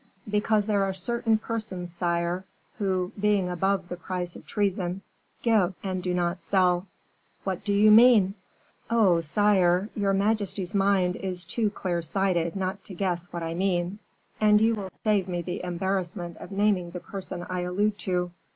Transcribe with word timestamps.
"Because 0.27 0.65
there 0.65 0.83
are 0.83 0.95
certain 0.95 1.37
persons, 1.37 1.93
sire, 1.93 2.43
who, 2.79 3.11
being 3.19 3.47
above 3.49 3.87
the 3.87 3.95
price 3.97 4.35
of 4.35 4.47
treason, 4.47 5.03
give, 5.43 5.75
and 5.83 6.01
do 6.01 6.11
not 6.11 6.41
sell." 6.41 6.87
"What 7.43 7.63
do 7.63 7.71
you 7.71 7.91
mean?" 7.91 8.33
"Oh, 8.89 9.21
sire! 9.21 9.89
Your 9.95 10.13
majesty's 10.13 10.73
mind 10.73 11.17
is 11.17 11.45
too 11.45 11.69
clear 11.69 12.01
sighted 12.01 12.55
not 12.55 12.83
to 12.85 12.95
guess 12.95 13.27
what 13.31 13.43
I 13.43 13.53
mean, 13.53 13.99
and 14.39 14.59
you 14.59 14.73
will 14.73 14.89
save 15.03 15.27
me 15.27 15.43
the 15.43 15.63
embarrassment 15.63 16.37
of 16.37 16.51
naming 16.51 16.89
the 16.89 16.99
person 16.99 17.45
I 17.47 17.59
allude 17.61 17.99
to." 17.99 18.31